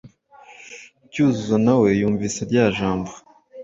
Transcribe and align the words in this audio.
Cyuzuzo 1.11 1.55
na 1.65 1.73
we 1.81 1.87
yumvise 1.99 2.39
rya 2.49 2.65
jambo 2.77 3.11